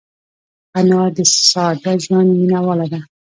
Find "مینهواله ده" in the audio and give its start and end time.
2.39-2.99